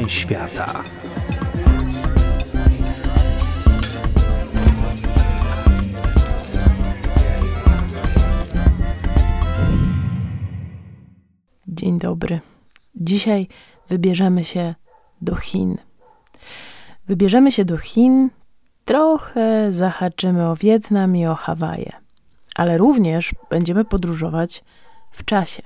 [0.00, 0.84] Kuchnie świata.
[11.68, 12.40] Dzień dobry.
[12.94, 13.48] Dzisiaj
[13.88, 14.74] wybierzemy się
[15.22, 15.78] do Chin.
[17.06, 18.30] Wybierzemy się do Chin,
[18.84, 21.92] trochę zahaczymy o Wietnam i o Hawaje,
[22.56, 24.64] ale również będziemy podróżować
[25.10, 25.62] w czasie.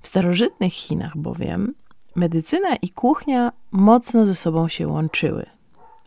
[0.00, 1.74] W starożytnych Chinach bowiem
[2.16, 5.46] medycyna i kuchnia mocno ze sobą się łączyły.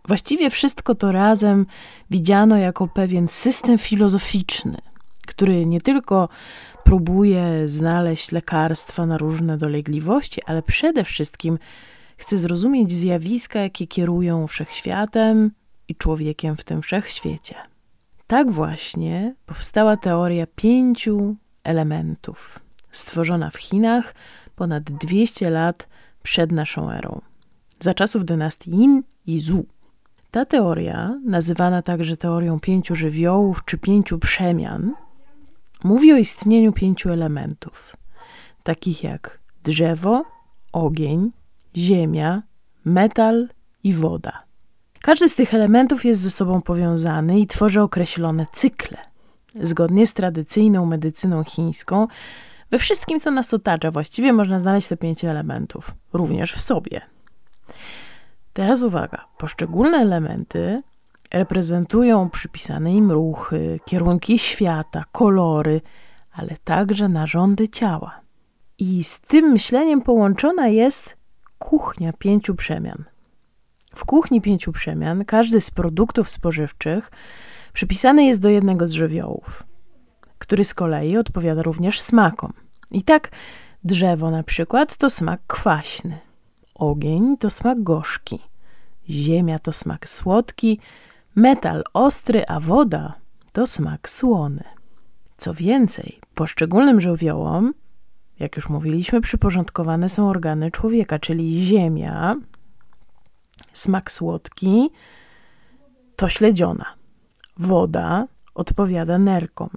[0.08, 1.66] Właściwie wszystko to razem
[2.10, 4.78] widziano jako pewien system filozoficzny,
[5.28, 6.30] który nie tylko
[6.84, 11.60] próbuje znaleźć lekarstwa na różne dolegliwości, ale przede wszystkim
[12.18, 15.52] chce zrozumieć zjawiska, jakie kierują wszechświatem
[15.88, 17.56] i człowiekiem w tym wszechświecie.
[18.28, 22.60] Tak właśnie powstała teoria pięciu elementów,
[22.92, 24.16] stworzona w Chinach
[24.56, 25.88] ponad 200 lat
[26.24, 27.22] przed naszą erą,
[27.80, 29.66] za czasów dynastii Yin i Zhou.
[30.32, 34.94] Ta teoria, nazywana także teorią pięciu żywiołów czy pięciu przemian,
[35.84, 37.96] mówi o istnieniu pięciu elementów,
[38.64, 40.26] takich jak drzewo,
[40.74, 41.32] ogień,
[41.76, 42.44] ziemia,
[42.86, 43.48] metal
[43.84, 44.44] i woda.
[45.02, 48.98] Każdy z tych elementów jest ze sobą powiązany i tworzy określone cykle.
[49.62, 52.08] Zgodnie z tradycyjną medycyną chińską,
[52.72, 57.02] we wszystkim, co nas otacza, właściwie można znaleźć te pięć elementów, również w sobie.
[58.54, 60.82] Teraz uwaga, poszczególne elementy
[61.32, 65.82] reprezentują przypisane im ruchy, kierunki świata, kolory,
[66.32, 68.22] ale także narządy ciała.
[68.78, 71.18] I z tym myśleniem połączona jest
[71.60, 73.04] kuchnia pięciu przemian.
[73.96, 77.12] W kuchni pięciu przemian każdy z produktów spożywczych
[77.74, 79.64] przypisany jest do jednego z żywiołów,
[80.40, 82.54] który z kolei odpowiada również smakom.
[82.92, 83.32] I tak
[83.84, 86.20] drzewo na przykład to smak kwaśny,
[86.76, 88.40] ogień to smak gorzki,
[89.10, 90.80] ziemia to smak słodki,
[91.36, 93.14] metal ostry, a woda
[93.52, 94.64] to smak słony.
[95.38, 97.74] Co więcej, poszczególnym żywiołom,
[98.40, 102.36] jak już mówiliśmy, przyporządkowane są organy człowieka, czyli ziemia,
[103.74, 104.90] smak słodki
[106.16, 106.86] to śledziona,
[107.58, 109.70] woda odpowiada nerkom,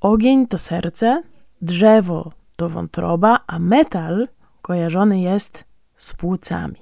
[0.00, 1.22] ogień to serce,
[1.62, 4.28] drzewo to wątroba, a metal
[4.62, 5.64] kojarzony jest
[5.96, 6.80] z płucami.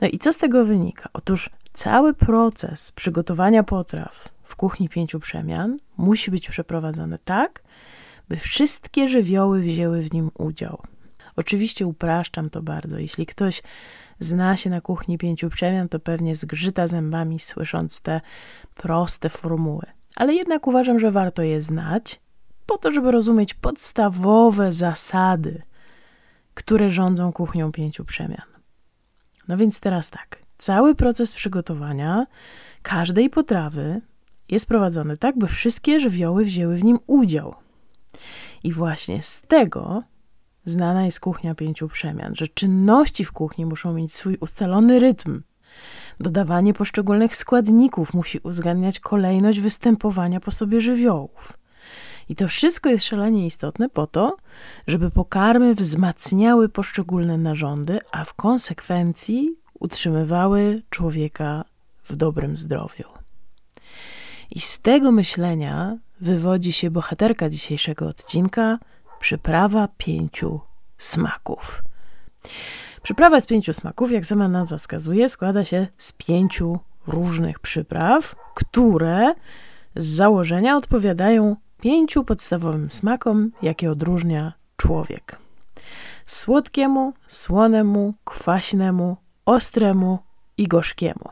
[0.00, 1.08] No i co z tego wynika?
[1.12, 7.62] Otóż Cały proces przygotowania potraw w kuchni pięciu przemian musi być przeprowadzony tak,
[8.28, 10.82] by wszystkie żywioły wzięły w nim udział.
[11.36, 12.98] Oczywiście upraszczam to bardzo.
[12.98, 13.62] Jeśli ktoś
[14.20, 18.20] zna się na kuchni pięciu przemian, to pewnie zgrzyta zębami, słysząc te
[18.74, 19.86] proste formuły.
[20.16, 22.20] Ale jednak uważam, że warto je znać,
[22.66, 25.62] po to, żeby rozumieć podstawowe zasady,
[26.54, 28.46] które rządzą kuchnią pięciu przemian.
[29.48, 30.38] No więc teraz tak.
[30.58, 32.26] Cały proces przygotowania
[32.82, 34.00] każdej potrawy
[34.48, 37.54] jest prowadzony tak, by wszystkie żywioły wzięły w nim udział.
[38.64, 40.02] I właśnie z tego
[40.64, 45.42] znana jest kuchnia pięciu przemian, że czynności w kuchni muszą mieć swój ustalony rytm.
[46.20, 51.61] Dodawanie poszczególnych składników musi uwzględniać kolejność występowania po sobie żywiołów.
[52.28, 54.36] I to wszystko jest szalenie istotne po to,
[54.86, 61.64] żeby pokarmy wzmacniały poszczególne narządy, a w konsekwencji utrzymywały człowieka
[62.04, 63.04] w dobrym zdrowiu.
[64.50, 68.78] I z tego myślenia wywodzi się bohaterka dzisiejszego odcinka
[69.20, 70.60] przyprawa pięciu
[70.98, 71.82] smaków.
[73.02, 79.34] Przyprawa z pięciu smaków, jak sama nazwa wskazuje, składa się z pięciu różnych przypraw, które
[79.96, 85.38] z założenia odpowiadają pięciu podstawowym smakom, jakie odróżnia człowiek:
[86.26, 89.16] słodkiemu, słonemu, kwaśnemu,
[89.46, 90.18] ostremu
[90.56, 91.28] i gorzkiemu.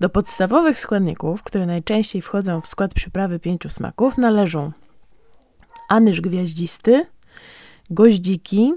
[0.00, 4.72] Do podstawowych składników, które najczęściej wchodzą w skład przyprawy pięciu smaków, należą
[5.88, 7.06] anyż gwiaździsty,
[7.90, 8.74] goździki,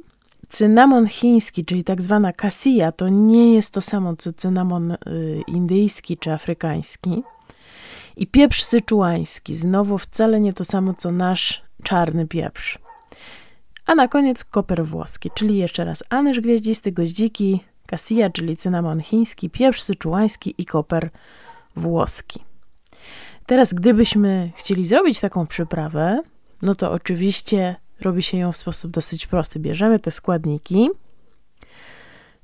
[0.50, 4.98] cynamon chiński, czyli tak zwana cassia, to nie jest to samo co cynamon y,
[5.48, 7.24] indyjski czy afrykański,
[8.19, 12.80] i pieprz syczuański, znowu wcale nie to samo co nasz czarny pieprz.
[13.86, 19.50] A na koniec koper włoski, czyli jeszcze raz anyż gwiaździsty, goździki, cassia, czyli cynamon chiński,
[19.50, 21.10] pieprz syczuański i koper
[21.75, 22.39] włoski.
[23.45, 26.21] Teraz, gdybyśmy chcieli zrobić taką przyprawę,
[26.62, 29.60] no to oczywiście robi się ją w sposób dosyć prosty.
[29.60, 30.89] Bierzemy te składniki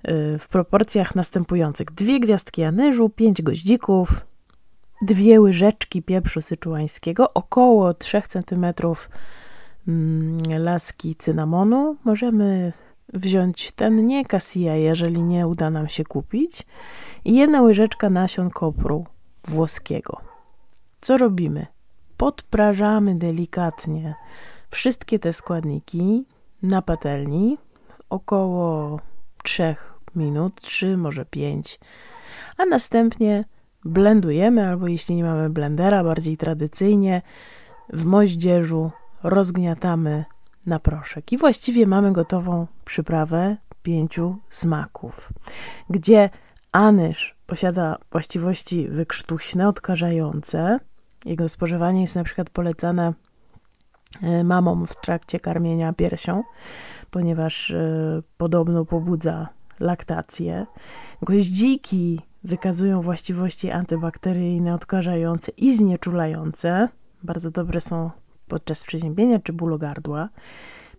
[0.08, 4.26] y, w proporcjach następujących: dwie gwiazdki anyżu, pięć goździków,
[5.02, 8.66] dwie łyżeczki pieprzu syczuańskiego, około 3 cm
[9.88, 11.98] mm, laski cynamonu.
[12.04, 12.74] Możemy
[13.14, 16.66] wziąć ten nie cassia, jeżeli nie uda nam się kupić,
[17.26, 19.06] i jedna łyżeczka nasion kopru
[19.44, 20.22] włoskiego.
[21.02, 21.66] Co robimy?
[22.18, 24.16] Podprażamy delikatnie
[24.72, 26.26] wszystkie te składniki
[26.62, 27.58] na patelni
[28.10, 29.00] około
[29.44, 29.76] 3
[30.16, 31.80] minut, 3 może 5,
[32.58, 33.44] a następnie
[33.86, 37.22] blendujemy, albo jeśli nie mamy blendera, bardziej tradycyjnie,
[37.94, 38.92] w moździerzu
[39.24, 40.26] rozgniatamy
[40.66, 41.32] na proszek.
[41.32, 45.34] I właściwie mamy gotową przyprawę pięciu smaków,
[45.90, 46.30] gdzie
[46.72, 50.80] anyż posiada właściwości wykrztuśne, odkażające.
[51.26, 53.14] Jego spożywanie jest na przykład polecane
[54.22, 56.44] e, mamom w trakcie karmienia piersią,
[57.12, 59.50] ponieważ y, podobno pobudza
[59.80, 60.66] laktację.
[61.22, 66.90] Goździki wykazują właściwości antybakteryjne, odkażające i znieczulające.
[67.24, 68.12] Bardzo dobre są
[68.48, 70.30] podczas przeziębienia czy bólu gardła.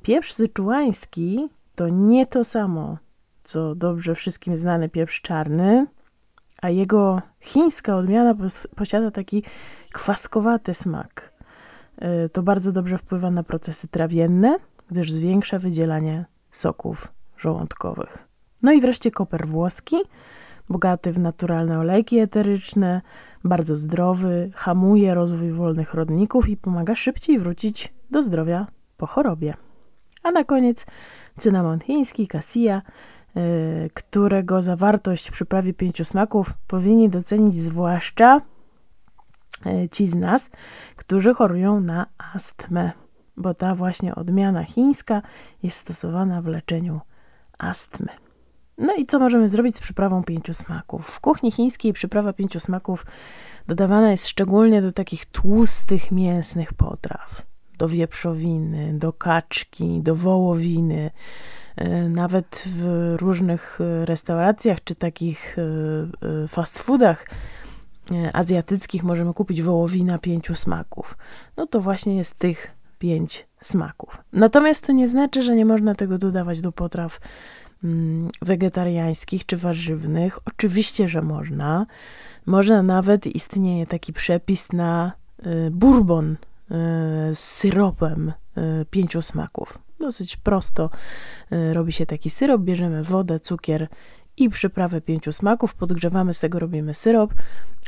[0.02, 2.98] Pieprz syczułański to nie to samo,
[3.42, 5.86] co dobrze wszystkim znany pieprz czarny,
[6.62, 8.34] a jego chińska odmiana
[8.76, 9.42] posiada taki
[9.92, 11.32] kwaskowaty smak.
[12.24, 14.56] Y, to bardzo dobrze wpływa na procesy trawienne,
[14.90, 18.18] gdyż zwiększa wydzielanie soków żołądkowych.
[18.62, 19.96] No i wreszcie koper włoski,
[20.68, 23.02] bogaty w naturalne olejki eteryczne,
[23.44, 28.66] bardzo zdrowy, hamuje rozwój wolnych rodników i pomaga szybciej wrócić do zdrowia
[28.96, 29.54] po chorobie.
[30.22, 30.86] A na koniec
[31.38, 32.82] cynamon chiński, cassia,
[33.34, 33.42] yy,
[33.94, 38.40] którego zawartość w przyprawie pięciu smaków powinni docenić zwłaszcza
[39.64, 40.50] yy, ci z nas,
[40.96, 42.92] którzy chorują na astmę,
[43.36, 45.22] bo ta właśnie odmiana chińska
[45.62, 47.00] jest stosowana w leczeniu
[47.58, 48.25] astmy.
[48.78, 51.06] No i co możemy zrobić z przyprawą pięciu smaków?
[51.06, 53.06] W kuchni chińskiej przyprawa pięciu smaków
[53.66, 57.42] dodawana jest szczególnie do takich tłustych, mięsnych potraw.
[57.78, 61.10] Do wieprzowiny, do kaczki, do wołowiny.
[61.76, 67.26] E, nawet w różnych e, restauracjach czy takich e, fast foodach
[68.32, 71.16] azjatyckich możemy kupić wołowina pięciu smaków.
[71.56, 74.18] No to właśnie jest tych pięć smaków.
[74.32, 77.20] Natomiast to nie znaczy, że nie można tego dodawać do potraw
[78.42, 80.38] wegetariańskich czy warzywnych?
[80.44, 81.86] Oczywiście, że można.
[82.46, 85.12] Można nawet, istnieje taki przepis na
[85.46, 86.36] y, bourbon y,
[87.34, 89.78] z syropem y, pięciu smaków.
[90.00, 90.90] Dosyć prosto
[91.72, 92.62] robi się taki syrop.
[92.62, 93.88] Bierzemy wodę, cukier
[94.36, 97.34] i przyprawę pięciu smaków, podgrzewamy, z tego robimy syrop,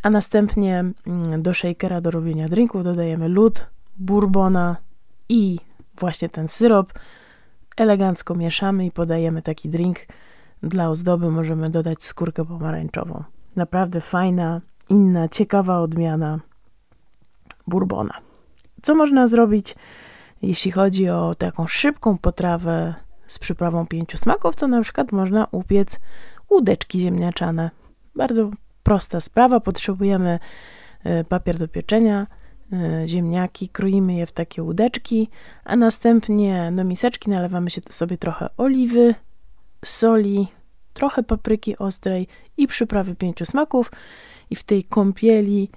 [0.03, 4.77] a następnie mm, do shakera do robienia drinków dodajemy lód, bourbona
[5.29, 5.59] i
[5.99, 6.93] właśnie ten syrop
[7.81, 9.99] elegancko mieszamy i podajemy taki drink.
[10.63, 13.25] Dla ozdoby możemy dodać skórkę pomarańczową.
[13.57, 16.41] Naprawdę fajna, inna, ciekawa odmiana
[17.67, 18.15] bourbona.
[18.83, 19.75] Co można zrobić,
[20.43, 22.95] jeśli chodzi o taką szybką potrawę
[23.27, 26.01] z przyprawą pięciu smaków, to na przykład można upiec
[26.51, 27.71] łódeczki ziemniaczane.
[28.17, 28.51] Bardzo
[28.83, 29.61] prosta sprawa.
[29.61, 30.39] Potrzebujemy
[31.05, 32.27] e, papier do pieczenia,
[33.07, 35.29] ziemniaki, kroimy je w takie łódeczki,
[35.65, 39.15] a następnie do miseczki nalewamy się sobie trochę oliwy,
[39.85, 40.49] soli,
[40.93, 43.91] trochę papryki ostrej i przyprawy pięciu smaków
[44.51, 45.71] i w tej kąpieli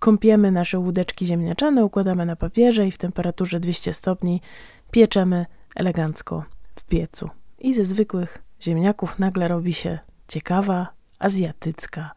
[0.00, 4.40] kąpiemy nasze łódeczki ziemniaczane, układamy na papierze i w temperaturze 200 stopni
[4.90, 7.30] pieczemy elegancko w piecu.
[7.58, 9.98] I ze zwykłych ziemniaków nagle robi się
[10.28, 10.88] ciekawa,
[11.18, 12.10] azjatycka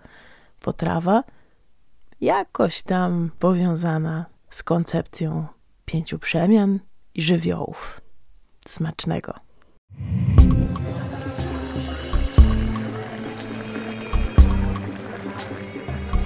[0.62, 1.24] potrawa,
[2.22, 5.48] jakoś tam powiązana z koncepcją
[5.86, 6.80] pięciu przemian
[7.14, 8.02] i żywiołów.
[8.68, 9.34] Smacznego.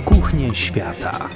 [0.06, 1.30] Kuchnie świata.